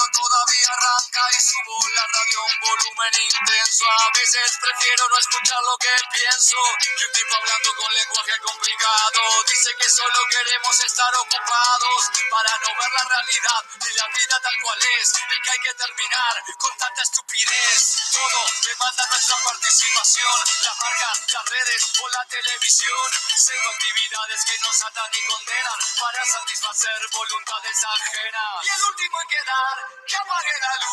[0.00, 3.84] pero todavía arranca y subo la radio un volumen intenso.
[3.84, 6.56] A veces prefiero no escuchar lo que pienso.
[6.56, 12.00] Y un tipo hablando con lenguaje complicado dice que solo queremos estar ocupados
[12.30, 15.12] para no ver la realidad y la vida tal cual es.
[15.36, 17.29] Y que hay que terminar con tanta estupidez.
[17.40, 20.44] Todo demanda nuestra participación.
[20.60, 23.10] La marca, las redes o la televisión.
[23.34, 28.60] Pseudo actividades que nos atan y condenan para satisfacer voluntades ajenas.
[28.62, 29.76] Y el último en quedar,
[30.06, 30.89] que apague la luz.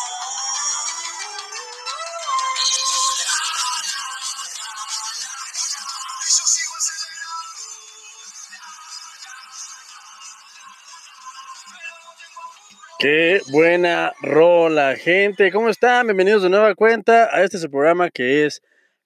[12.98, 15.52] Qué buena rola, gente.
[15.52, 16.08] ¿Cómo están?
[16.08, 18.60] Bienvenidos de nueva cuenta a este es el programa que es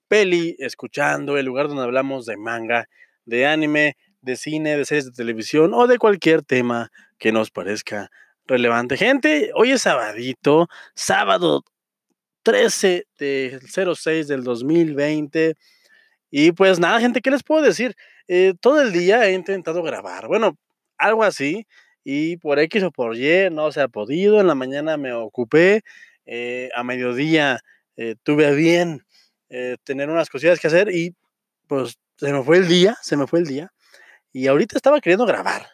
[0.09, 2.89] Peli Escuchando, el lugar donde hablamos de manga,
[3.27, 8.11] de anime, de cine, de series de televisión o de cualquier tema que nos parezca
[8.47, 8.97] relevante.
[8.97, 11.63] Gente, hoy es sabadito, sábado
[12.45, 15.55] 13 de 06 del 2020.
[16.31, 17.95] Y pues nada, gente, ¿qué les puedo decir?
[18.27, 20.29] Eh, todo el día he intentado grabar.
[20.29, 20.57] Bueno,
[20.97, 21.67] algo así
[22.05, 24.41] y por X o por Y no se ha podido.
[24.41, 25.83] En la mañana me ocupé,
[26.27, 27.61] eh, a mediodía
[27.97, 29.05] eh, tuve a bien
[29.51, 31.15] eh, tener unas cosillas que hacer y
[31.67, 33.73] pues se me fue el día, se me fue el día.
[34.33, 35.67] Y ahorita estaba queriendo grabar.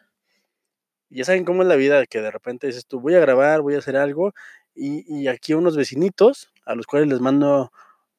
[1.11, 3.75] Ya saben cómo es la vida, que de repente dices tú, voy a grabar, voy
[3.75, 4.34] a hacer algo.
[4.75, 7.73] Y, y aquí unos vecinitos, a los cuales les mando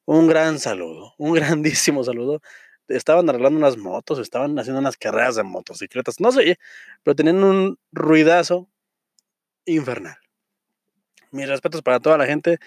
[0.06, 2.40] un gran saludo, un grandísimo saludo
[2.90, 6.58] estaban arreglando unas motos, estaban haciendo unas carreras de motocicletas, no sé,
[7.02, 8.68] pero tenían un ruidazo
[9.64, 10.16] infernal.
[11.32, 12.58] Mis respetos para toda la gente,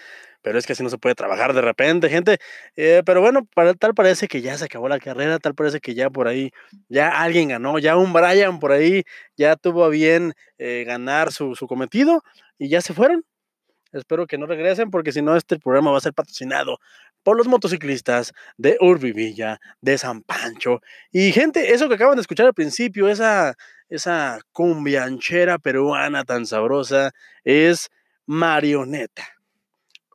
[0.44, 2.38] pero es que así no se puede trabajar de repente, gente.
[2.76, 3.46] Eh, pero bueno,
[3.78, 6.50] tal parece que ya se acabó la carrera, tal parece que ya por ahí,
[6.88, 9.04] ya alguien ganó, ya un Brian por ahí
[9.36, 12.22] ya tuvo a bien eh, ganar su, su cometido
[12.58, 13.24] y ya se fueron.
[13.94, 16.78] Espero que no regresen porque si no este programa va a ser patrocinado
[17.22, 20.82] por los motociclistas de Urbivilla, de San Pancho.
[21.12, 23.54] Y gente, eso que acaban de escuchar al principio, esa,
[23.88, 27.12] esa cumbianchera peruana tan sabrosa,
[27.44, 27.90] es
[28.26, 29.28] Marioneta.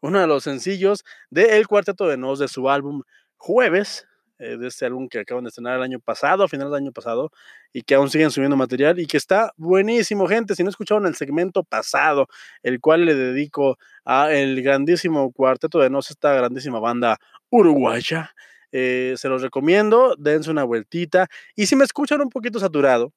[0.02, 3.04] Uno de los sencillos del Cuarteto de Nos de su álbum
[3.38, 4.06] Jueves,
[4.40, 6.92] eh, de este álbum que acaban de estrenar el año pasado, a finales del año
[6.92, 7.32] pasado,
[7.74, 10.56] y que aún siguen subiendo material y que está buenísimo, gente.
[10.56, 12.28] Si no escucharon el segmento pasado,
[12.64, 17.18] el cual le dedico a el grandísimo cuarteto de Nos, esta grandísima banda
[17.50, 18.34] uruguaya,
[18.72, 21.28] eh, se los recomiendo, dense una vueltita.
[21.56, 23.14] Y si me escuchan un poquito saturado,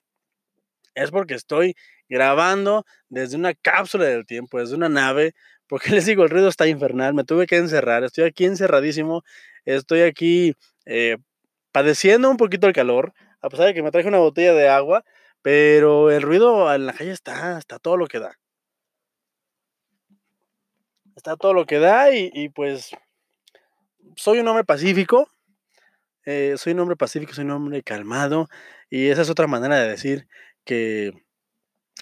[0.94, 1.75] es porque estoy
[2.09, 5.34] grabando desde una cápsula del tiempo, desde una nave,
[5.66, 9.22] porque les digo, el ruido está infernal, me tuve que encerrar, estoy aquí encerradísimo,
[9.65, 10.55] estoy aquí
[10.87, 11.19] eh,
[11.72, 15.04] padeciendo un poquito el calor, a pesar de que me traje una botella de agua,
[15.43, 18.38] pero el ruido en la calle está, está todo lo que da.
[21.16, 22.93] Está todo lo que da y, y pues
[24.16, 25.28] soy un hombre pacífico,
[26.25, 28.49] eh, soy un hombre pacífico, soy un hombre calmado
[28.88, 30.26] y esa es otra manera de decir
[30.64, 31.12] que,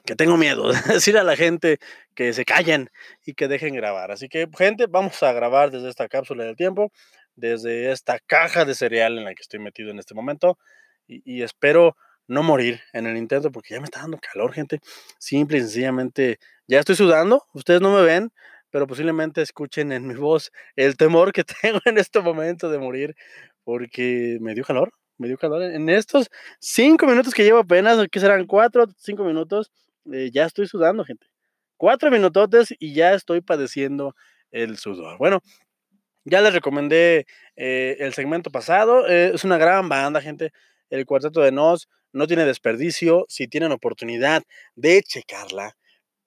[0.04, 1.78] que tengo miedo, de decir a la gente
[2.14, 2.90] que se callen
[3.24, 4.10] y que dejen grabar.
[4.10, 6.92] Así que gente, vamos a grabar desde esta cápsula del tiempo
[7.40, 10.58] desde esta caja de cereal en la que estoy metido en este momento
[11.08, 11.96] y, espero
[12.28, 14.78] no morir en el intento porque ya me está dando calor, gente.
[15.18, 18.30] Simple y sencillamente ya estoy sudando, ustedes no me ven,
[18.70, 23.16] pero posiblemente escuchen en mi voz el temor que tengo en este momento de morir
[23.64, 25.62] porque me dio calor, me dio calor.
[25.62, 26.30] En estos
[26.60, 29.72] cinco minutos que llevo apenas, que serán cuatro, cinco minutos,
[30.12, 31.26] eh, ya estoy sudando, gente.
[31.76, 34.14] Cuatro minutotes y ya estoy padeciendo
[34.52, 35.18] el sudor.
[35.18, 35.40] Bueno,
[36.30, 39.08] ya les recomendé eh, el segmento pasado.
[39.08, 40.52] Eh, es una gran banda, gente.
[40.88, 43.26] El Cuarteto de Nos no tiene desperdicio.
[43.28, 44.42] Si tienen oportunidad
[44.76, 45.76] de checarla,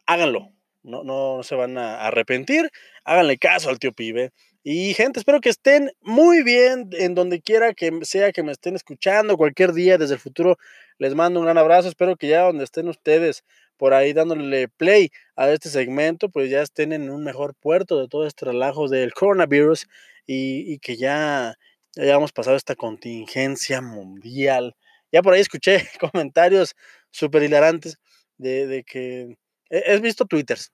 [0.06, 0.50] háganlo.
[0.84, 2.70] No, no se van a arrepentir.
[3.06, 4.32] Háganle caso al tío Pibe.
[4.64, 8.76] Y gente, espero que estén muy bien en donde quiera que sea que me estén
[8.76, 10.58] escuchando cualquier día desde el futuro.
[10.98, 11.88] Les mando un gran abrazo.
[11.88, 13.44] Espero que ya donde estén ustedes
[13.78, 18.08] por ahí dándole play a este segmento, pues ya estén en un mejor puerto de
[18.08, 19.88] todo este relajo del coronavirus
[20.26, 21.58] y, que ya,
[21.96, 24.76] ya hayamos pasado esta contingencia mundial.
[25.12, 26.76] Ya por ahí escuché comentarios
[27.12, 28.00] súper hilarantes
[28.38, 29.38] de, que
[29.70, 30.72] he, visto twitters.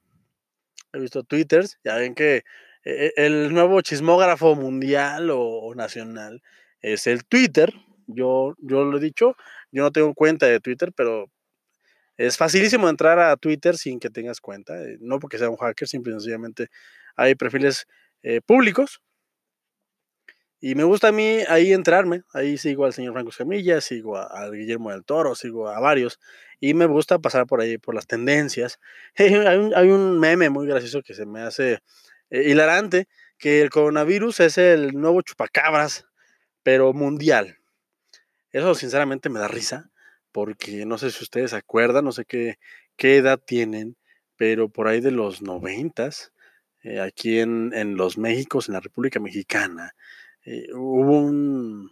[0.94, 2.44] He visto twitters, ya ven que
[2.84, 6.42] eh, el nuevo chismógrafo mundial o, nacional
[6.82, 7.74] es el Twitter.
[8.12, 9.36] Yo, yo lo he dicho,
[9.72, 11.28] yo no tengo cuenta de Twitter, pero
[12.18, 15.88] es facilísimo entrar a Twitter sin que tengas cuenta, eh, no porque sea un hacker,
[15.88, 16.70] simple y sencillamente
[17.16, 17.86] hay perfiles
[18.24, 19.02] eh, públicos
[20.62, 24.50] Y me gusta a mí ahí entrarme, ahí sigo al señor Franco Escamilla, sigo a,
[24.50, 26.20] Guillermo del Toro, sigo a varios,
[26.60, 28.80] y me gusta pasar por ahí, por las tendencias.
[29.18, 31.80] hay, un, meme muy gracioso que se me hace
[32.30, 33.08] eh, hilarante,
[33.38, 36.06] que el coronavirus es el nuevo chupacabras,
[36.64, 37.59] pero mundial.
[38.52, 39.92] Eso sinceramente me da risa,
[40.32, 42.58] porque no sé si ustedes acuerdan, no sé qué,
[42.98, 43.98] qué edad tienen,
[44.38, 46.34] pero por ahí de los noventas,
[46.84, 49.94] eh, aquí en, en los Méxicos, en la República Mexicana,
[50.46, 51.92] eh, hubo un,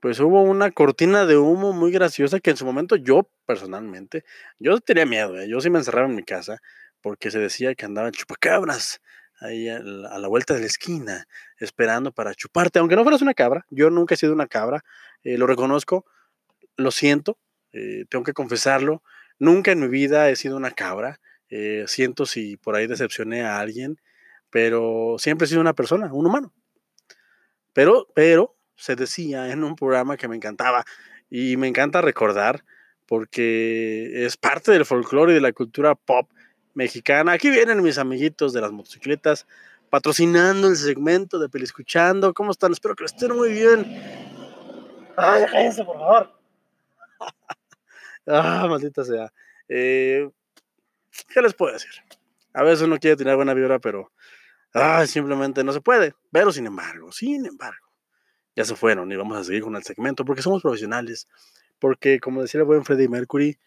[0.00, 4.24] pues hubo una cortina de humo muy graciosa que en su momento yo personalmente,
[4.58, 5.48] yo tenía miedo, ¿eh?
[5.48, 6.60] yo sí me encerraba en mi casa
[7.00, 9.00] porque se decía que andaban chupacabras
[9.40, 11.26] ahí a la, vuelta de la esquina
[11.58, 14.84] esperando para chuparte, aunque no fueras una cabra, yo nunca he sido una cabra,
[15.22, 16.04] eh, lo reconozco,
[16.76, 17.38] lo siento,
[18.08, 19.02] tengo que confesarlo,
[19.38, 21.20] nunca en mi vida he sido una cabra,
[21.86, 24.00] siento si por ahí decepcioné a alguien,
[24.50, 26.52] pero siempre he sido una persona, un humano.
[27.72, 30.84] Pero, pero se decía en un programa que me encantaba
[31.30, 32.64] y me encanta recordar
[33.06, 36.30] porque es parte del folclore y de la cultura pop
[36.78, 37.32] mexicana.
[37.32, 39.46] Aquí vienen mis amiguitos de las motocicletas
[39.90, 42.32] patrocinando el segmento de Peliscuchando.
[42.32, 42.72] ¿Cómo están?
[42.72, 43.84] Espero que estén muy bien.
[45.16, 46.40] Ay, déjense, por favor.
[48.26, 49.32] ah, maldita sea.
[49.68, 50.30] Eh,
[51.28, 51.90] ¿Qué les puedo decir?
[52.54, 54.12] A veces uno quiere tener buena vibra, pero
[54.74, 56.14] Ah, simplemente no se puede.
[56.30, 57.88] Pero sin embargo, sin embargo,
[58.54, 61.26] ya se fueron y vamos a seguir con el segmento porque somos profesionales.
[61.78, 63.58] Porque, como decía el buen Freddie Mercury,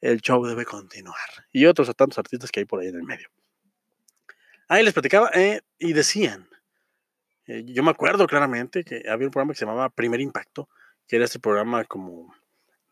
[0.00, 1.16] el show debe continuar.
[1.52, 3.28] Y otros tantos artistas que hay por ahí en el medio.
[4.68, 6.48] Ahí les platicaba eh, y decían,
[7.46, 10.68] eh, yo me acuerdo claramente que había un programa que se llamaba Primer Impacto,
[11.08, 12.32] que era este programa como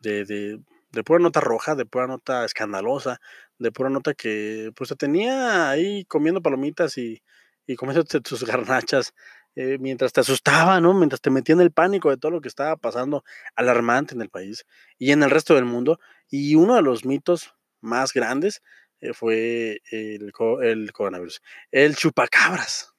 [0.00, 0.60] de, de,
[0.90, 3.20] de pura nota roja, de pura nota escandalosa,
[3.58, 7.22] de pura nota que pues tenía ahí comiendo palomitas y
[7.68, 9.14] y comiéndote tus garnachas
[9.54, 10.94] eh, mientras te asustaba, ¿no?
[10.94, 13.24] Mientras te metía en el pánico de todo lo que estaba pasando
[13.54, 14.66] alarmante en el país
[14.98, 16.00] y en el resto del mundo.
[16.28, 18.62] Y uno de los mitos más grandes
[19.00, 22.94] eh, fue el, coronavirus, el chupacabras.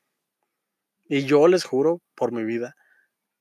[1.07, 2.75] Y yo les juro por mi vida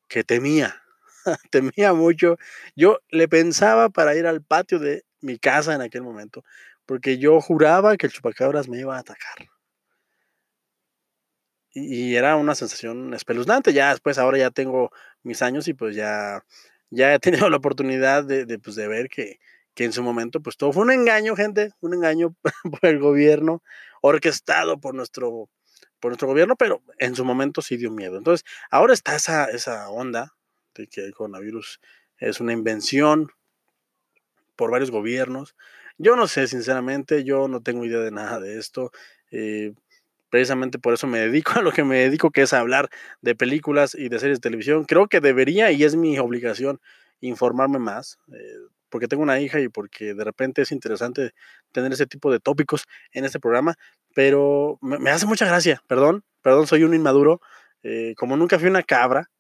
[0.09, 0.83] que temía,
[1.51, 2.39] temía mucho.
[2.77, 6.45] Yo le pensaba para ir al patio de mi casa en aquel momento,
[6.87, 9.49] porque yo juraba que el chupacabras me iba a atacar
[11.73, 13.73] y, era una sensación espeluznante.
[13.73, 14.91] Ya después, ahora ya tengo
[15.23, 16.45] mis años y pues ya,
[16.91, 19.39] ya he tenido la oportunidad de, de, pues, de ver que,
[19.79, 22.35] que, en su momento pues todo fue un engaño, gente, un engaño
[22.81, 23.63] por el gobierno,
[24.01, 25.49] orquestado por nuestro,
[26.01, 28.19] por nuestro gobierno, pero en su momento sí dio miedo.
[28.19, 30.35] Entonces, ahora está esa, esa onda
[30.75, 31.81] de que el coronavirus
[32.19, 33.31] es una invención
[34.57, 35.55] por varios gobiernos.
[35.97, 38.91] Yo no sé, sinceramente, yo no tengo idea de nada de esto.
[39.31, 39.75] Eh,
[40.29, 42.91] precisamente por eso me dedico a lo que me dedico, que es a hablar
[43.21, 44.85] de películas y de series de televisión.
[44.85, 46.81] Creo que debería y es mi obligación
[47.21, 51.33] informarme más, eh, porque tengo una hija y porque de repente es interesante
[51.73, 53.75] tener ese tipo de tópicos en este programa,
[54.15, 57.41] pero me, hace mucha gracia, perdón, perdón, soy un inmaduro,
[57.83, 59.31] eh, como nunca fui una cabra,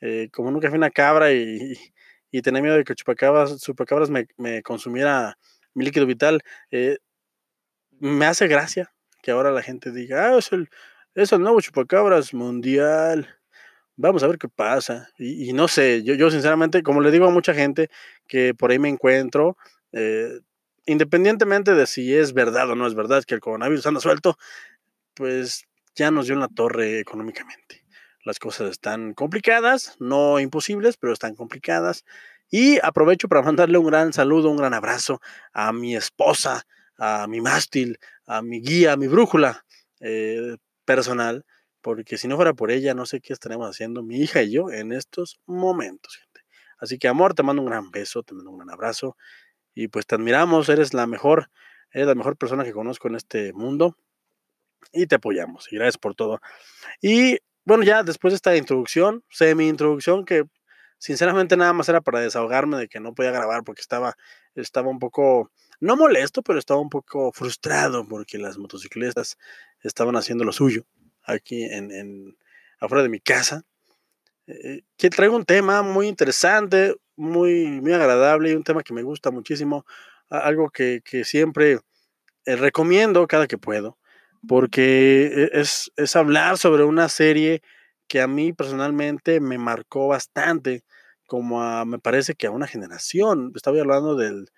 [0.00, 1.74] eh, como nunca fui una cabra y,
[2.30, 5.38] y, tenía miedo de que chupacabras, chupacabras me, consumiera
[5.74, 6.42] mi líquido vital,
[8.00, 10.68] me hace gracia, que ahora la gente diga, ah, es el,
[11.14, 13.38] es el nuevo chupacabras mundial.
[13.96, 15.08] Vamos a ver qué pasa.
[15.18, 17.90] Y, no sé, yo, yo sinceramente, como le digo a mucha gente
[18.26, 19.56] que por ahí me encuentro,
[19.92, 20.40] eh,
[20.86, 24.36] independientemente de si es verdad o no es verdad que el coronavirus anda suelto,
[25.14, 27.84] pues ya nos dio una torre económicamente.
[28.24, 32.04] Las cosas están complicadas, no imposibles, pero están complicadas.
[32.50, 35.20] Y aprovecho para mandarle un gran saludo, un gran abrazo
[35.52, 36.66] a mi esposa,
[36.98, 39.64] a mi mástil, a mi guía, a mi brújula
[40.00, 41.44] eh, personal,
[41.84, 44.70] porque si no fuera por ella, no sé qué estaremos haciendo mi hija y yo
[44.70, 46.40] en estos momentos, gente.
[46.78, 49.18] Así que, amor, te mando un gran beso, te mando un gran abrazo
[49.74, 51.50] y pues te admiramos, eres la mejor,
[51.92, 53.98] eres la mejor persona que conozco en este mundo
[54.94, 56.40] y te apoyamos y gracias por todo.
[57.02, 57.36] Y
[57.66, 60.44] bueno, ya después de esta introducción, semi introducción que
[60.96, 64.16] sinceramente nada más era para desahogarme de que no podía grabar porque estaba,
[64.54, 65.50] estaba un poco
[65.80, 69.36] no molesto, pero estaba un poco frustrado porque las motocicletas
[69.82, 70.86] estaban haciendo lo suyo
[71.24, 72.36] aquí en,
[72.80, 73.62] afuera de mi casa.
[74.46, 79.02] Eh, que traigo un tema muy interesante, muy, muy agradable y un tema que me
[79.02, 79.86] gusta muchísimo,
[80.28, 81.80] algo que, que siempre
[82.46, 83.98] eh, recomiendo cada que puedo,
[84.46, 87.62] porque e, es, es hablar sobre una serie
[88.08, 90.84] que a mí personalmente me marcó bastante,
[91.26, 93.52] como a, me parece que a una generación.
[93.54, 94.48] Estaba hablando del,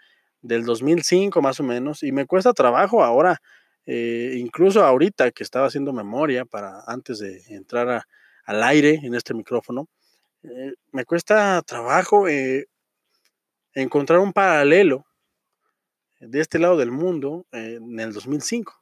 [0.43, 3.41] del 2005 más o menos, y me cuesta trabajo ahora,
[3.87, 8.09] eh, incluso ahorita que estaba haciendo memoria para antes de entrar a,
[8.45, 9.89] al aire en este micrófono,
[10.43, 12.67] eh, me cuesta trabajo eh,
[13.75, 15.05] encontrar un paralelo
[16.21, 18.73] de este lado del mundo eh, en el 2005.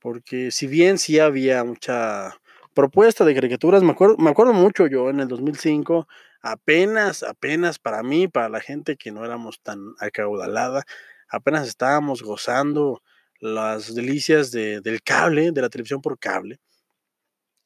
[0.00, 2.36] Porque si bien sí había mucha
[2.74, 6.06] propuesta de caricaturas, me acuerdo, me acuerdo mucho yo en el 2005,
[6.42, 10.84] apenas, apenas para mí, para la gente que no éramos tan acaudalada,
[11.28, 13.02] apenas estábamos gozando
[13.44, 16.60] las delicias del cable, de la televisión por cable.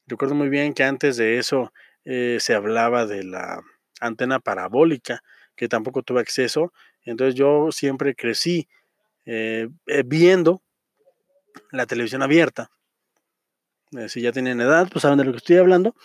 [0.07, 1.71] Recuerdo muy bien que antes de eso
[2.03, 3.61] eh, se hablaba de la
[4.01, 5.23] antena parabólica,
[5.55, 6.73] que tampoco tuve acceso.
[7.03, 8.67] Entonces yo siempre crecí
[9.25, 10.61] eh, eh, viendo
[11.71, 12.69] la televisión abierta.
[14.09, 15.95] si ya tienen edad, pues saben de lo que estoy hablando.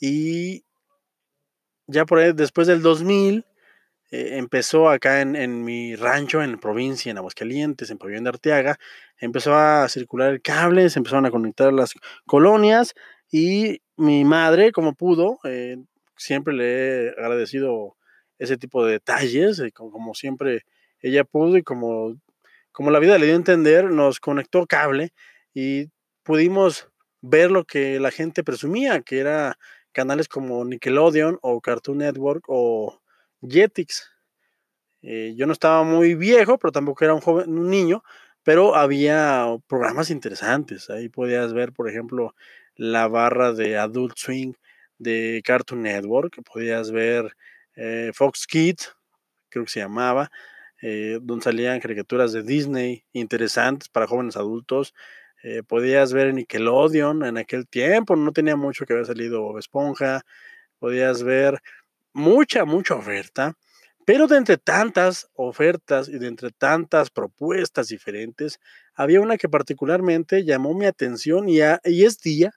[0.00, 0.64] Y
[1.88, 3.44] ya por ahí, después del 2000,
[4.10, 8.78] eh, empezó acá en, mi rancho, en provincia, en Aguascalientes, en Pabellón de Arteaga,
[9.18, 11.94] empezó a circular el cable, se empezaron a conectar las
[12.24, 12.94] colonias
[13.30, 15.78] y mi madre, como pudo, eh,
[16.16, 17.96] siempre le he agradecido
[18.38, 20.62] ese tipo de detalles, eh, como, siempre
[21.00, 22.16] ella pudo y como,
[22.72, 25.12] como la vida le dio a entender, nos conectó cable
[25.52, 25.86] y
[26.22, 26.88] pudimos
[27.22, 29.58] ver lo que la gente presumía, que era
[29.92, 33.00] canales como Nickelodeon o Cartoon Network o
[33.42, 34.10] Jetix.
[35.02, 38.02] Eh, yo no estaba muy viejo, pero tampoco era un joven, un niño,
[38.42, 40.90] pero había programas interesantes.
[40.90, 42.34] Ahí podías ver, por ejemplo,
[42.74, 44.54] la barra de Adult Swing
[44.98, 47.36] de Cartoon Network, podías ver
[47.76, 48.94] eh, Fox Kids,
[49.50, 50.30] creo que se llamaba,
[50.82, 54.94] eh, donde salían caricaturas de Disney interesantes para jóvenes adultos.
[55.68, 60.22] podías ver Nickelodeon en aquel tiempo, no tenía mucho que haber salido Bob Esponja.
[60.78, 61.60] Podías ver
[62.16, 63.54] mucha, mucha oferta,
[64.06, 68.58] pero de entre tantas ofertas y de entre tantas propuestas diferentes,
[68.94, 72.52] había una que particularmente llamó mi atención y, es día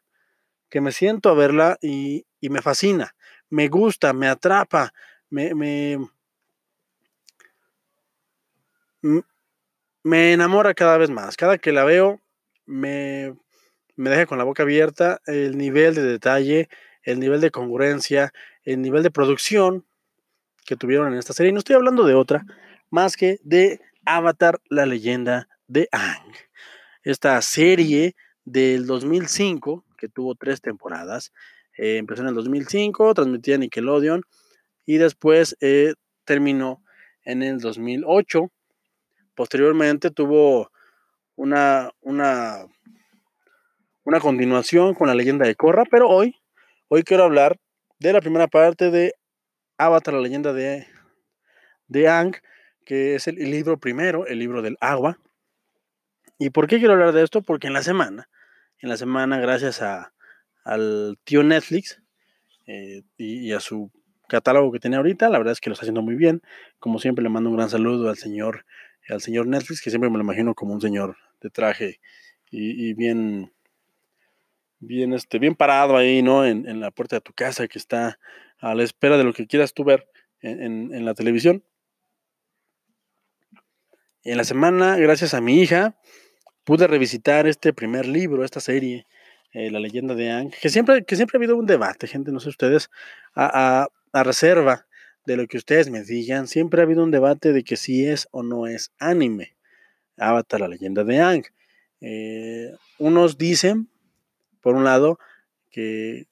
[0.70, 3.13] que me siento a verla y, me fascina,
[3.50, 4.94] me gusta, me atrapa,
[5.30, 5.98] me, me,
[10.04, 11.36] me enamora cada vez más.
[11.36, 12.22] Cada que la veo,
[12.66, 13.36] me,
[13.98, 16.70] me deja con la boca abierta el nivel de detalle,
[17.03, 19.86] el nivel de congruencia, el nivel de producción
[20.65, 21.50] que tuvieron en esta serie.
[21.50, 22.46] Y no estoy hablando de otra
[22.89, 26.34] más que de Avatar, la leyenda de Aang.
[27.03, 28.15] Esta serie
[28.46, 31.32] del 2005, que tuvo tres temporadas,
[31.77, 34.24] eh, empezó en el 2005, transmitía Nickelodeon
[34.86, 35.94] y después eh,
[36.25, 36.84] terminó
[37.24, 38.51] en el 2008.
[39.36, 40.72] Posteriormente tuvo
[41.36, 42.65] una, una,
[44.03, 46.36] una continuación con la leyenda de Korra, pero hoy
[46.91, 47.60] Hoy quiero hablar
[48.00, 49.13] de la primera parte de
[49.77, 50.88] Avatar, la leyenda de,
[51.88, 52.36] de Ang,
[52.84, 55.19] que es el, libro primero, el libro del agua.
[56.39, 57.43] ¿Y por qué quiero hablar de esto?
[57.43, 58.27] Porque en la semana,
[58.79, 60.13] en la semana, gracias a,
[60.63, 62.01] al tío Netflix
[62.65, 63.91] eh, y, a su
[64.27, 66.41] catálogo que tiene ahorita, la verdad es que lo está haciendo muy bien.
[66.79, 68.65] Como siempre, le mando un gran saludo al señor,
[69.10, 72.00] al señor Netflix, que siempre me lo imagino como un señor de traje
[72.51, 73.53] y bien
[74.80, 76.46] bien, este, bien parado ahí, ¿no?
[76.46, 78.20] En, la puerta de tu casa, que está
[78.60, 80.08] a la espera de lo que quieras tú ver
[80.42, 81.64] en, la televisión.
[84.24, 85.98] En la semana, gracias a mi hija,
[86.64, 89.06] pude revisitar este primer libro, esta serie,
[89.54, 92.40] eh, La leyenda de Ang, que siempre, que siempre ha habido un debate, gente, no
[92.40, 92.90] sé ustedes,
[93.36, 94.86] a, reserva
[95.26, 98.28] de lo que ustedes me digan, siempre ha habido un debate de que si es
[98.32, 99.56] o no es anime.
[100.18, 101.46] Avatar, la leyenda de Ang.
[102.02, 103.90] Eh, unos dicen
[104.62, 105.20] por un lado,
[105.72, 106.28] que,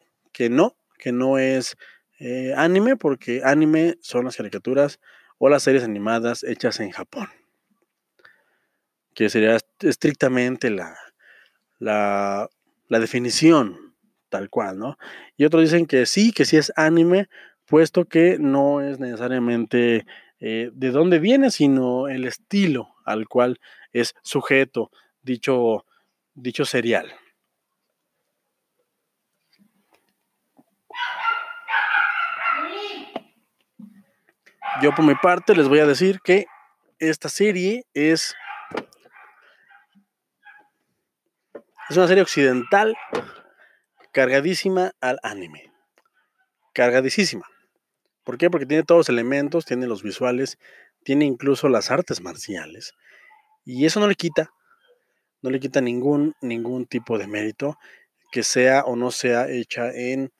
[0.50, 1.77] no, que no es
[2.19, 5.00] eh, anime, porque anime son las caricaturas
[5.38, 7.27] o las series animadas hechas en Japón,
[9.13, 10.96] que sería estrictamente la,
[11.79, 12.50] la,
[12.89, 13.93] definición
[14.29, 14.98] tal cual, ¿no?
[15.38, 17.29] Y otros dicen que sí, que sí es anime,
[17.65, 20.05] puesto que no es necesariamente
[20.39, 23.60] eh, de dónde viene, sino el estilo al cual
[23.93, 24.91] es sujeto
[25.22, 25.86] dicho,
[26.34, 27.13] dicho serial.
[34.81, 36.46] Yo por mi parte les voy a decir que
[37.00, 38.36] esta serie es
[41.89, 42.96] es una serie occidental
[44.12, 45.72] cargadísima al anime.
[46.74, 47.46] Cargadísima.
[48.24, 48.50] ¿Por qué?
[48.50, 50.60] Porque tiene todos los elementos, tiene los visuales,
[51.03, 52.93] tiene incluso las artes marciales.
[53.63, 54.51] Y eso no le quita,
[55.41, 57.77] no le quita ningún, ningún tipo de mérito
[58.31, 60.31] que sea o no sea hecha en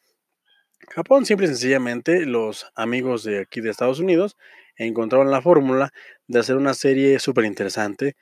[0.90, 4.38] Japón, simple y sencillamente, los amigos de aquí de Estados Unidos
[4.78, 5.92] encontraron la fórmula
[6.28, 8.16] de hacer una serie súper interesante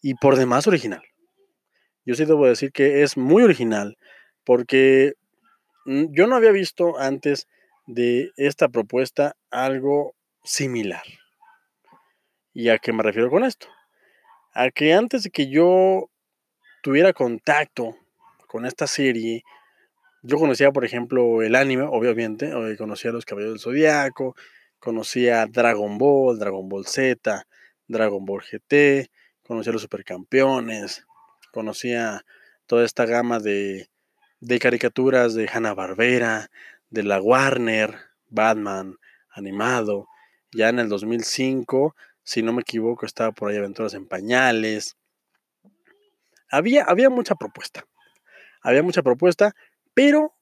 [0.00, 1.02] y por demás original.
[2.04, 3.98] Yo sí debo decir que es muy original
[4.44, 5.14] porque
[5.86, 7.48] yo no había visto antes
[7.86, 11.02] de esta propuesta algo similar.
[12.52, 13.66] ¿Y a qué me refiero con esto?
[14.52, 16.10] A que antes de que yo
[16.82, 17.96] tuviera contacto
[18.46, 19.42] con esta serie,
[20.26, 24.34] yo conocía, por ejemplo, el anime, obviamente, conocía los Caballeros del Zodiaco,
[24.78, 27.46] conocía Dragon Ball, Dragon Ball Z,
[27.86, 29.10] Dragon Ball GT,
[29.42, 31.04] conocía los Supercampeones,
[31.52, 32.24] conocía
[32.66, 33.90] toda esta gama de,
[34.40, 36.50] de caricaturas de Hanna-Barbera,
[36.88, 37.94] de la Warner,
[38.30, 38.96] Batman,
[39.30, 40.08] animado.
[40.52, 44.96] Ya en el 2005, si no me equivoco, estaba por ahí Aventuras en Pañales.
[46.50, 47.84] Había, había mucha propuesta.
[48.62, 49.54] Había mucha propuesta,
[49.94, 50.34] pero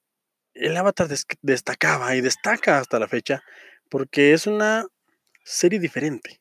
[0.55, 1.09] el Avatar
[1.41, 3.43] destacaba y destaca hasta la fecha
[3.89, 4.87] porque es una
[5.45, 6.41] serie diferente.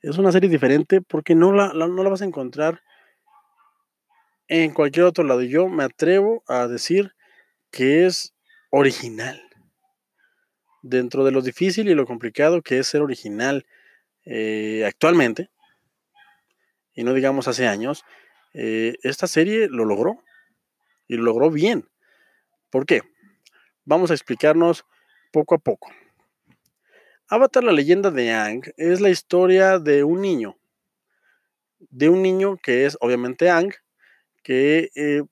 [0.00, 2.82] Es una serie diferente porque no la, no la vas a encontrar
[4.46, 5.42] en cualquier otro lado.
[5.42, 7.14] Yo me atrevo a decir
[7.70, 8.34] que es
[8.70, 9.42] original.
[10.82, 13.66] Dentro de lo difícil y lo complicado que es ser original
[14.24, 15.50] eh, actualmente,
[16.94, 18.04] y no digamos hace años,
[18.54, 20.22] eh, esta serie lo logró.
[21.08, 21.88] Y lo logró bien.
[22.70, 23.02] ¿Por qué?
[23.84, 24.84] Vamos a explicarnos
[25.32, 25.90] poco a poco.
[27.28, 30.58] Avatar, la leyenda de Ang, es la historia de un niño.
[31.78, 33.72] De un niño que es obviamente Ang,
[34.42, 35.22] que eh,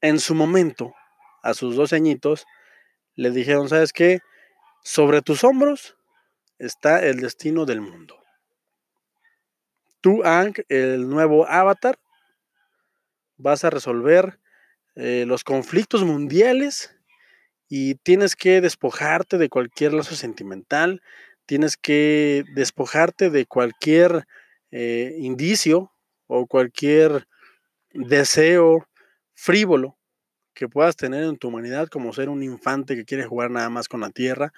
[0.00, 0.94] en su momento,
[1.42, 2.46] a sus 12 añitos,
[3.14, 4.20] le dijeron, ¿sabes qué?
[4.82, 5.96] Sobre tus hombros
[6.58, 8.18] está el destino del mundo.
[10.00, 11.98] Tú, Ang, el nuevo avatar,
[13.36, 14.40] vas a resolver
[14.94, 16.94] eh, los conflictos mundiales
[17.68, 21.02] y tienes que despojarte de cualquier lazo sentimental,
[21.46, 24.26] tienes que despojarte de cualquier
[24.70, 25.92] eh, indicio
[26.26, 27.26] o cualquier
[27.92, 28.86] deseo
[29.34, 29.98] frívolo
[30.54, 33.88] que puedas tener en tu humanidad, como ser un infante que quiere jugar nada más
[33.88, 34.52] con la tierra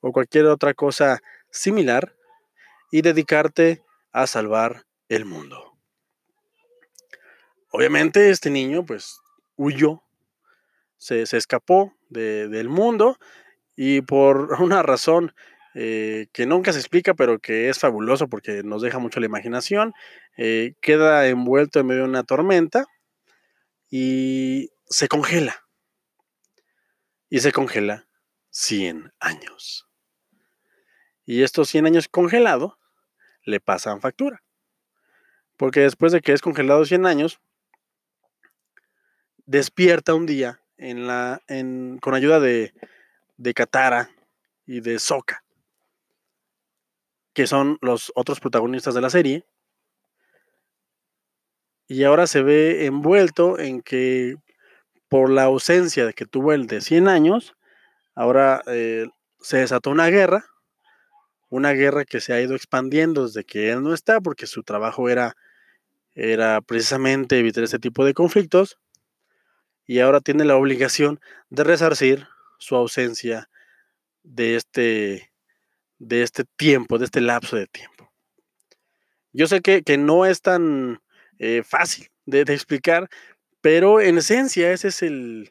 [0.00, 2.14] o cualquier otra cosa similar,
[2.94, 3.82] y dedicarte
[4.12, 5.76] a salvar el mundo.
[7.70, 9.20] Obviamente este niño pues
[9.56, 10.02] huyó,
[10.96, 13.18] se, escapó del mundo
[13.76, 15.34] y por una razón
[15.74, 19.92] eh, que nunca se explica, pero que es fabuloso porque nos deja mucho la imaginación,
[20.36, 22.86] eh, queda envuelto en medio de una tormenta
[23.90, 25.64] y se congela.
[27.28, 28.06] Y se congela
[28.50, 29.88] 100 años.
[31.24, 32.78] Y estos 100 años congelado
[33.44, 34.42] le pasan factura.
[35.56, 37.40] Porque después de que es congelado 100 años,
[39.46, 41.40] despierta un día en la,
[42.00, 42.72] con ayuda de,
[43.36, 44.10] de Katara
[44.66, 45.44] y de Sokka,
[47.32, 49.44] que son los otros protagonistas de la serie.
[51.86, 54.36] Y ahora se ve envuelto en que
[55.08, 57.54] por la ausencia de que tuvo el de 100 años,
[58.14, 59.06] ahora eh,
[59.40, 60.46] se desató una guerra,
[61.50, 65.08] una guerra que se ha ido expandiendo desde que él no está, porque su trabajo
[65.10, 65.36] era,
[66.14, 68.78] era precisamente evitar este tipo de conflictos
[69.86, 71.20] y ahora tiene la obligación
[71.50, 72.26] de resarcir
[72.58, 73.50] su ausencia
[74.22, 75.32] de este,
[75.98, 78.12] de este tiempo, de este lapso de tiempo.
[79.32, 81.00] Yo sé que, no es tan
[81.38, 83.08] eh, fácil de, explicar,
[83.60, 85.50] pero en esencia ese es el,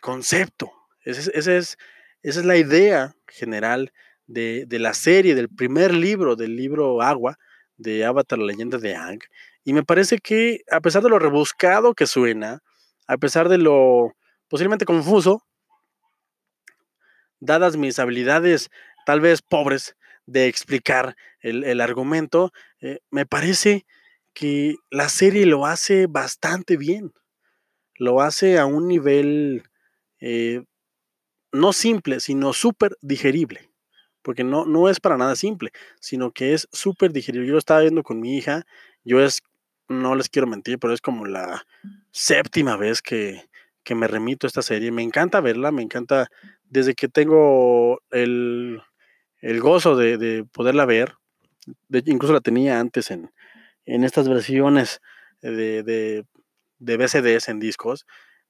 [0.00, 0.72] concepto,
[1.04, 1.76] ese, es, esa
[2.22, 3.92] es la idea general
[4.26, 7.38] de, de, la serie, del primer libro, del libro Agua,
[7.76, 9.20] de Avatar, la leyenda de Ang.
[9.64, 12.62] Y me parece que, a pesar de lo rebuscado que suena,
[13.06, 14.14] a pesar de lo
[14.48, 15.42] posiblemente confuso,
[17.40, 18.70] dadas mis habilidades
[19.04, 23.84] tal vez pobres de explicar el, argumento, eh, me parece
[24.32, 27.12] que la serie lo hace bastante bien.
[27.96, 29.62] Lo hace a un nivel
[30.20, 30.64] eh,
[31.52, 33.70] no simple, sino súper digerible.
[34.22, 37.46] Porque no, no es para nada simple, sino que es súper digerible.
[37.48, 38.64] Yo lo estaba viendo con mi hija,
[39.04, 39.42] yo es
[39.88, 41.66] no les quiero mentir, pero es como la
[42.10, 43.42] séptima vez que,
[43.94, 44.90] me remito a esta serie.
[44.90, 46.28] Me encanta verla, me encanta
[46.64, 48.80] desde que tengo el,
[49.60, 51.14] gozo de, poderla ver.
[51.90, 53.30] incluso la tenía antes en,
[53.84, 55.00] estas versiones
[55.42, 56.24] de, de,
[56.78, 58.06] de, BCDs en discos.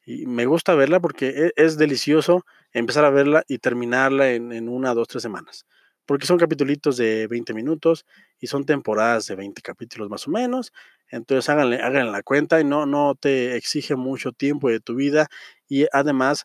[0.06, 4.68] Y me gusta verla porque e, es, delicioso empezar a verla y terminarla en, en
[4.68, 5.66] una, dos, tres semanas
[6.06, 8.04] porque son capítulos de 20 minutos
[8.38, 10.72] y son temporadas de 20 capítulos más o menos.
[11.08, 15.28] Entonces háganle, háganle la cuenta y no, no te exige mucho tiempo de tu vida
[15.68, 16.44] y además,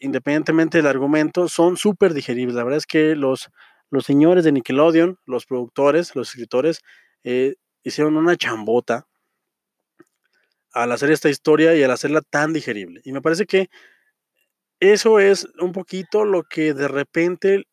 [0.00, 2.56] independientemente del argumento, son súper digeribles.
[2.56, 3.50] La verdad es que los,
[3.90, 6.80] los señores de Nickelodeon, los productores, los escritores,
[7.24, 9.06] eh, hicieron una chambota
[10.72, 13.00] al hacer esta historia y al hacerla tan digerible.
[13.04, 13.68] Y me parece que
[14.80, 17.64] eso es un poquito lo que de repente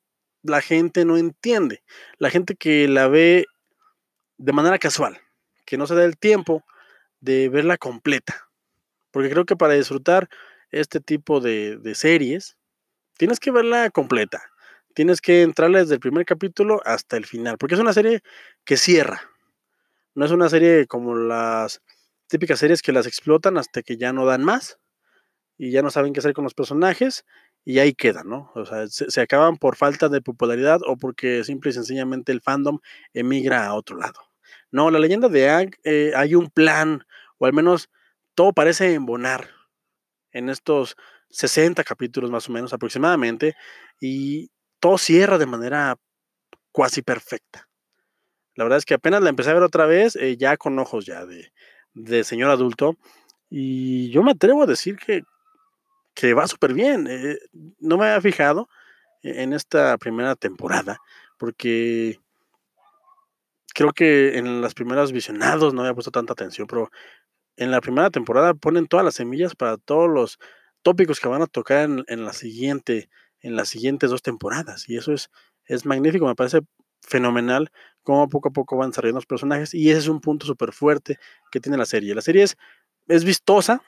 [0.43, 1.83] la gente no entiende.
[2.17, 3.45] La gente que la ve
[4.37, 5.19] de manera casual,
[5.71, 6.65] que no se da el tiempo
[7.21, 8.49] de verla completa.
[9.09, 10.27] Porque creo que para disfrutar
[10.69, 12.57] este tipo de, series,
[13.15, 14.43] tienes que verla completa.
[14.93, 17.57] Tienes que entrarle desde el primer capítulo hasta el final.
[17.57, 18.21] Porque es una serie
[18.65, 19.21] que cierra.
[20.13, 21.81] No es una serie como las
[22.27, 24.77] típicas series que las explotan hasta que ya no dan más
[25.57, 27.23] y ya no saben qué hacer con los personajes
[27.63, 28.51] y ahí quedan, ¿no?
[28.55, 32.79] O sea, se, acaban por falta de popularidad o porque simple y sencillamente el fandom
[33.13, 34.30] emigra a otro lado.
[34.71, 37.05] No, la leyenda de Ang, eh, hay un plan,
[37.37, 37.89] o al menos
[38.35, 39.49] todo parece embonar
[40.31, 40.95] en estos
[41.29, 43.55] 60 capítulos más o menos aproximadamente,
[43.99, 45.97] y todo cierra de manera
[46.71, 47.69] cuasi perfecta.
[48.55, 51.05] La verdad es que apenas la empecé a ver otra vez, eh, ya con ojos
[51.05, 51.53] ya de,
[51.93, 52.97] de señor adulto,
[53.49, 55.23] y yo me atrevo a decir que
[56.15, 57.07] que va súper bien.
[57.09, 57.37] Eh,
[57.79, 58.69] no me había fijado
[59.23, 60.99] en esta primera temporada,
[61.37, 62.19] porque
[63.73, 66.89] creo que en las primeras visionados no había puesto tanta atención, pero
[67.57, 70.39] en la primera temporada ponen todas las semillas para todos los
[70.81, 74.89] tópicos que van a tocar en, la siguiente, en las siguientes dos temporadas.
[74.89, 75.29] Y eso es,
[75.65, 76.61] es magnífico, me parece
[77.01, 77.71] fenomenal
[78.03, 79.73] cómo poco a poco van desarrollando los personajes.
[79.73, 81.19] Y ese es un punto súper fuerte
[81.51, 82.15] que tiene la serie.
[82.15, 82.57] La serie es,
[83.07, 83.81] es vistosa,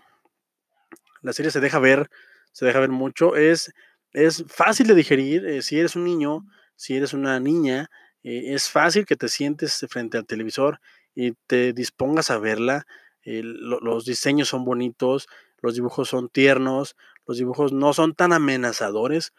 [1.21, 2.09] la serie se deja ver,
[2.51, 3.73] se deja ver mucho, es,
[4.11, 7.89] es fácil de digerir, eh, si eres un niño, si eres una niña,
[8.23, 10.79] eh, es fácil que te sientes frente al televisor
[11.15, 12.85] y te dispongas a verla,
[13.25, 15.27] los diseños son bonitos,
[15.61, 19.33] los dibujos son tiernos, los dibujos no son tan amenazadores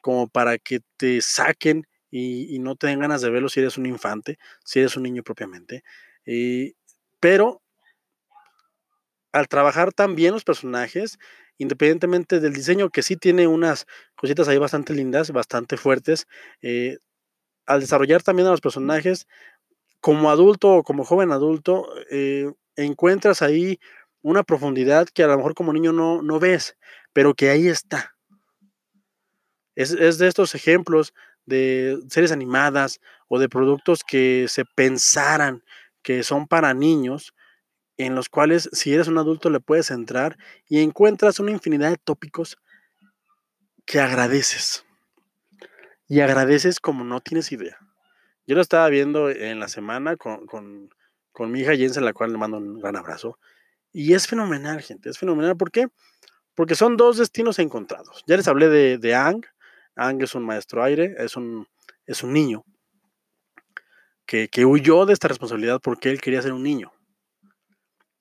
[0.00, 3.86] como para que te saquen y, no te den ganas de verlo si eres un
[3.86, 5.84] infante, si eres un niño propiamente.
[6.24, 6.72] Eh,
[7.20, 7.62] pero
[9.32, 11.18] al trabajar tan bien los personajes,
[11.58, 16.26] independientemente del diseño, que sí tiene unas cositas ahí bastante lindas, bastante fuertes,
[16.62, 16.98] eh,
[17.68, 19.28] al desarrollar también a los personajes,
[20.00, 23.78] como adulto o como joven adulto, eh, encuentras ahí
[24.22, 26.76] una profundidad que a lo mejor como niño no, no ves,
[27.12, 28.14] pero que ahí está.
[29.74, 31.12] Es, es, de estos ejemplos
[31.44, 35.62] de series animadas o de productos que se pensaran
[36.02, 37.34] que son para niños,
[37.98, 41.98] en los cuales si eres un adulto le puedes entrar y encuentras una infinidad de
[41.98, 42.56] tópicos
[43.84, 44.87] que agradeces.
[46.08, 47.78] Y agradeces como no tienes idea.
[48.46, 50.88] Yo lo estaba viendo en la semana con,
[51.38, 53.38] mi hija Jens, a la cual le mando un gran abrazo.
[53.92, 55.56] Y es fenomenal, gente, es fenomenal.
[55.56, 55.88] ¿Por qué?
[56.54, 58.24] Porque son dos destinos encontrados.
[58.26, 59.44] Ya les hablé de, de Ang.
[59.96, 61.66] Ang es un maestro aire, es un,
[62.06, 62.64] es un niño
[64.26, 66.92] que, que huyó de esta responsabilidad porque él quería ser un niño.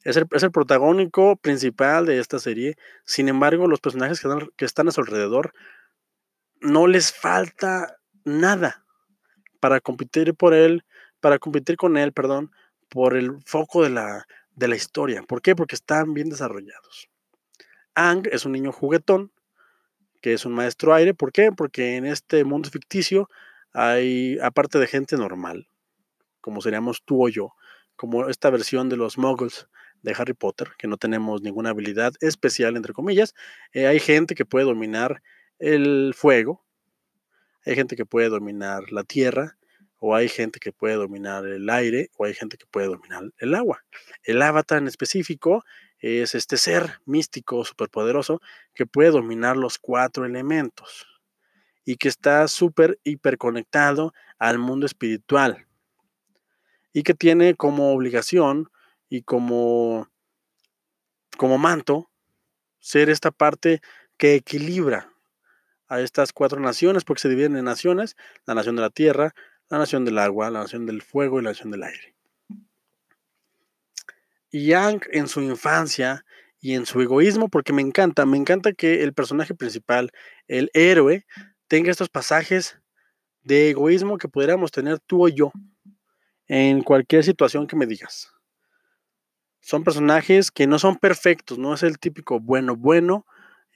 [0.07, 2.77] Es el, protagónico principal de esta serie.
[3.03, 4.21] Sin embargo, los personajes
[4.55, 5.51] que están, a su alrededor
[6.61, 8.85] no les falta nada
[9.59, 10.83] para competir por él,
[11.19, 12.51] para competir con él, perdón,
[12.89, 15.23] por el foco de la, de la historia.
[15.23, 15.55] ¿Por qué?
[15.55, 17.09] Porque están bien desarrollados.
[17.95, 19.31] Ang es un niño juguetón,
[20.21, 21.13] que es un maestro aire.
[21.13, 21.51] ¿Por qué?
[21.51, 23.29] Porque en este mundo ficticio
[23.73, 25.67] hay, aparte de gente normal,
[26.41, 27.53] como seríamos tú o yo,
[27.95, 29.67] como esta versión de los muggles
[30.01, 33.33] de Harry Potter, que no tenemos ninguna habilidad especial, entre comillas.
[33.73, 35.21] Eh, hay gente que puede dominar
[35.59, 36.65] el fuego,
[37.65, 39.57] hay gente que puede dominar la tierra,
[39.99, 43.55] o hay gente que puede dominar el aire, o hay gente que puede dominar el
[43.55, 43.83] agua.
[44.23, 45.65] El avatar en específico
[45.99, 48.41] es este ser místico, superpoderoso,
[48.73, 51.07] que puede dominar los cuatro elementos
[51.83, 55.65] y que está súper hiperconectado al mundo espiritual
[56.93, 58.69] y que tiene como obligación
[59.09, 60.09] y como,
[61.37, 62.09] como manto
[62.79, 63.81] ser esta parte
[64.17, 65.16] que equilibra
[65.87, 69.33] a estas cuatro naciones, porque se dividen en naciones, la nación de la tierra,
[69.69, 72.15] la nación del agua, la nación del fuego y la nación del aire.
[74.49, 76.25] Y Yang en su infancia
[76.59, 80.11] y en su egoísmo, porque me encanta, me encanta que el personaje principal,
[80.47, 81.25] el héroe,
[81.67, 82.79] tenga estos pasajes
[83.43, 85.51] de egoísmo que pudiéramos tener tú o yo
[86.47, 88.31] en cualquier situación que me digas
[89.67, 93.25] son personajes que no son perfectos, no es el típico bueno bueno,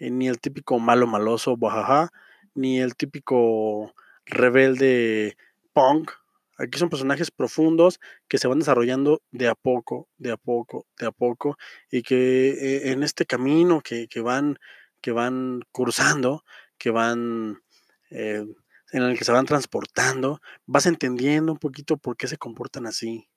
[0.01, 2.09] eh, ni el típico malo maloso, bajaja,
[2.55, 3.93] ni el típico
[4.25, 5.37] rebelde
[5.73, 6.11] punk.
[6.57, 11.05] Aquí son personajes profundos que se van desarrollando de a poco, de a poco, de
[11.05, 11.57] a poco,
[11.91, 14.57] y que eh, en este camino que, van,
[15.01, 16.43] que van cursando,
[16.79, 17.61] que van
[18.09, 18.43] eh,
[18.91, 23.27] en el que se van transportando, vas entendiendo un poquito por qué se comportan así,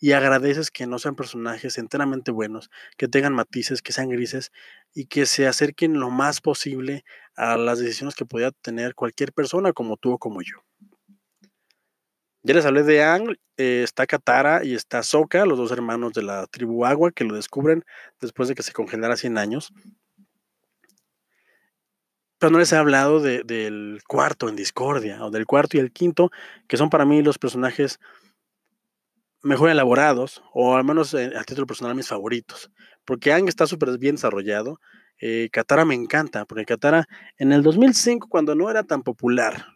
[0.00, 4.52] y agradeces que no sean personajes enteramente buenos, que tengan matices, que sean grises
[4.94, 9.72] y que se acerquen lo más posible a las decisiones que podía tener cualquier persona
[9.72, 10.62] como tú o como yo.
[12.44, 16.22] Ya les hablé de Ang, eh, está Katara y está Sokka, los dos hermanos de
[16.22, 17.84] la tribu Agua que lo descubren
[18.20, 19.72] después de que se congelara 100 años.
[22.38, 26.30] Pero no les he hablado del cuarto en Discordia, o del cuarto y el quinto,
[26.68, 27.98] que son para mí los personajes
[29.42, 32.70] mejor elaborados, o al menos eh, a título personal mis favoritos.
[33.04, 34.80] Porque Ang está súper bien desarrollado.
[35.20, 37.06] Eh, Katara me encanta, porque Katara
[37.38, 39.66] en el 2005, cuando no era tan popular,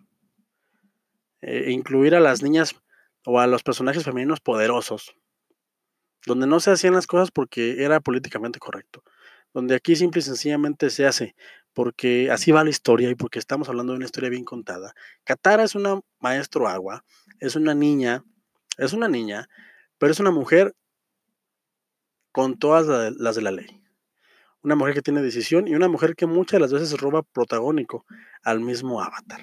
[1.41, 2.75] eh, incluir a las niñas
[3.25, 5.15] o a los personajes femeninos poderosos,
[6.27, 9.03] donde no se hacían las cosas porque era políticamente correcto,
[9.53, 11.35] donde aquí simple y sencillamente se hace
[11.73, 14.95] porque así va la historia y porque estamos hablando de una historia bien contada.
[15.25, 17.05] Katara es una maestro agua,
[17.41, 18.25] es una niña,
[18.85, 19.49] es una niña,
[19.99, 20.75] pero es una mujer
[22.33, 23.83] con todas las de la ley.
[24.63, 28.05] Una mujer que tiene decisión y una mujer que muchas de las veces roba protagónico
[28.43, 29.41] al mismo avatar,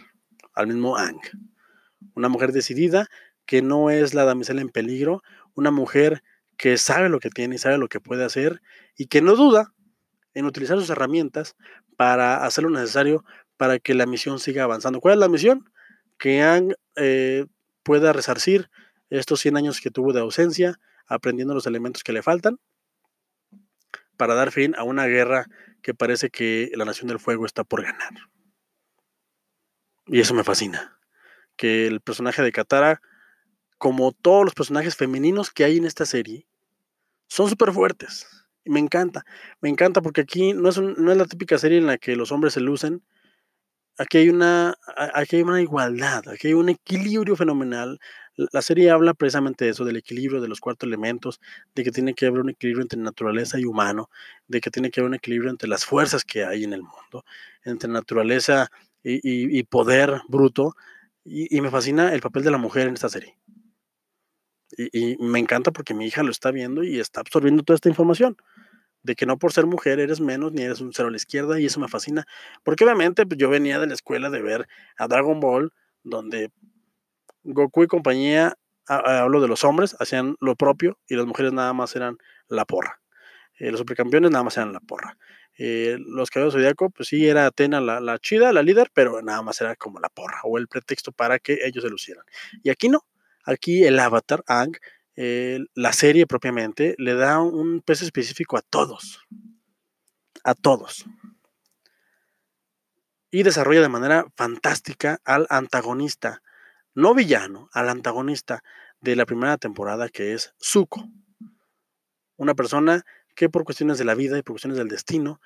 [0.53, 1.19] al mismo Ang.
[2.15, 3.07] Una mujer decidida
[3.45, 5.21] que no es la damisela en peligro,
[5.55, 6.23] una mujer
[6.57, 8.61] que sabe lo que tiene y sabe lo que puede hacer
[8.97, 9.73] y que no duda
[10.33, 11.55] en utilizar sus herramientas
[11.97, 13.23] para hacer lo necesario
[13.57, 15.01] para que la misión siga avanzando.
[15.01, 15.69] ¿Cuál es la misión?
[16.17, 17.45] Que Ang eh,
[17.83, 18.69] pueda resarcir
[19.09, 22.59] estos 100 años que tuvo de ausencia, aprendiendo los elementos que le faltan,
[24.17, 25.47] para dar fin a una guerra
[25.81, 28.13] que parece que la Nación del Fuego está por ganar.
[30.07, 30.99] Y eso me fascina.
[31.55, 33.01] Que el personaje de Katara,
[33.77, 36.47] como todos los personajes femeninos que hay en esta serie,
[37.27, 39.25] son súper fuertes me encanta,
[39.61, 42.31] me encanta porque aquí no es, no es la típica serie en la que los
[42.31, 43.03] hombres se lucen.
[43.97, 44.77] Aquí hay, una,
[45.13, 47.99] aquí hay una igualdad, aquí hay un equilibrio fenomenal.
[48.51, 51.41] La serie habla precisamente de eso, del equilibrio de los cuatro elementos,
[51.75, 54.09] de que tiene que haber un equilibrio entre naturaleza y humano,
[54.47, 57.25] de que tiene que haber un equilibrio entre las fuerzas que hay en el mundo,
[57.65, 58.71] entre naturaleza
[59.03, 60.75] y, poder bruto.
[61.25, 63.37] Y, me fascina el papel de la mujer en esta serie.
[64.77, 68.37] Y, me encanta porque mi hija lo está viendo y está absorbiendo toda esta información.
[69.03, 71.59] De que no por ser mujer eres menos ni eres un cero a la izquierda
[71.59, 72.25] y eso me fascina.
[72.63, 75.73] Porque obviamente pues, yo venía de la escuela de ver a Dragon Ball,
[76.03, 76.51] donde
[77.53, 78.55] Goku y compañía,
[78.87, 83.01] hablo de los hombres, hacían lo propio y las mujeres nada más eran la porra.
[83.59, 85.17] Eh, los supercampeones nada más eran la porra.
[85.57, 89.41] Eh, los caballeros zodiaco, pues sí, era Atena la, la, chida, la líder, pero nada
[89.41, 92.23] más era como la porra o el pretexto para que ellos se lucieran.
[92.63, 93.03] Y aquí no,
[93.49, 94.77] Aquí el avatar, Ang,
[95.15, 99.19] eh, la serie propiamente, le da un peso específico a todos.
[100.43, 101.05] A todos.
[103.31, 106.43] Y desarrolla de manera fantástica al antagonista,
[106.99, 108.63] no villano, al antagonista
[109.01, 111.07] de la primera temporada que es Zuko.
[112.37, 115.41] Una persona que por cuestiones de la vida y por cuestiones del destino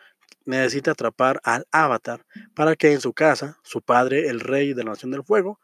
[0.46, 4.92] necesita atrapar al avatar para que en su casa, su padre, el rey de la
[4.92, 5.60] Nación del Fuego,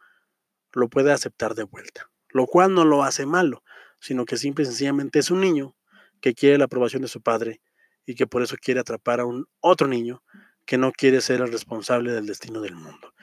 [0.74, 3.64] lo pueda aceptar de vuelta lo cual no lo hace malo,
[4.00, 5.76] sino que simple y sencillamente es un niño
[6.22, 7.62] que quiere la aprobación de su padre
[8.06, 10.24] y que por eso quiere atrapar a un otro niño
[10.66, 13.14] que no quiere ser el responsable del destino del mundo.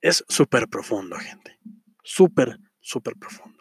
[0.00, 1.58] Es súper profundo, gente.
[2.04, 3.58] Súper, súper profundo.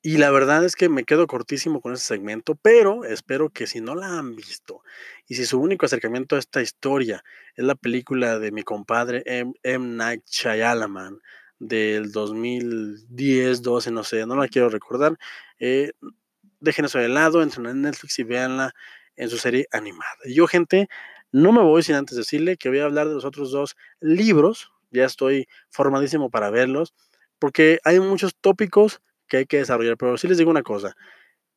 [0.00, 3.80] Y la verdad es que me quedo cortísimo con ese segmento, pero espero que si
[3.80, 4.82] no la han visto
[5.26, 7.24] y si su único acercamiento a esta historia
[7.56, 9.96] es la película de mi compadre M.
[9.96, 11.18] Night Shyamalan,
[11.58, 15.18] del 2010, 12, no sé, no la quiero recordar.
[15.58, 15.92] Eh,
[16.64, 18.72] eso de lado, entren en Netflix y véanla
[19.16, 20.18] en su serie animada.
[20.24, 20.88] Y yo, gente,
[21.32, 24.70] no me voy sin antes decirle que voy a hablar de los otros dos libros.
[24.96, 26.94] Ya estoy formadísimo para verlos,
[27.38, 29.96] porque hay muchos tópicos que hay que desarrollar.
[29.96, 30.96] Pero sí les digo una cosa,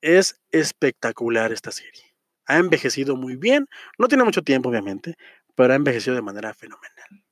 [0.01, 2.03] es espectacular esta serie.
[2.47, 5.15] Ha envejecido muy bien, no tiene mucho tiempo, obviamente,
[5.55, 7.23] pero ha envejecido de manera fenomenal.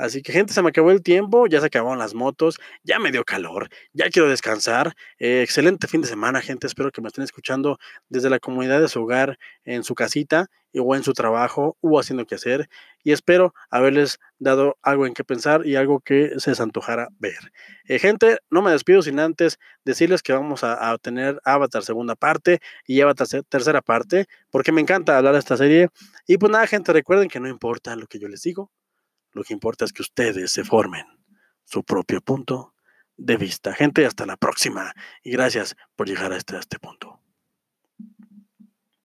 [0.00, 3.12] Así que, gente, se me acabó el tiempo, ya se acabaron las motos, ya me
[3.12, 4.94] dio calor, ya quiero descansar.
[5.18, 6.66] Eh, excelente fin de semana, gente.
[6.66, 10.96] Espero que me estén escuchando desde la comunidad de su hogar, en su casita o
[10.96, 12.70] en su trabajo o haciendo que hacer.
[13.02, 17.52] Y espero haberles dado algo en qué pensar y algo que se les antojara ver.
[17.84, 22.14] Eh, gente, no me despido sin antes decirles que vamos a, a, tener Avatar segunda
[22.14, 25.88] parte y Avatar tercera parte, porque me encanta hablar de esta serie.
[26.26, 28.70] Y pues nada, gente, recuerden que no importa lo que yo les digo
[29.32, 31.06] lo que importa es que ustedes se formen
[31.64, 32.74] su propio punto
[33.16, 33.74] de vista.
[33.74, 37.19] Gente, hasta la próxima y gracias por llegar hasta este punto.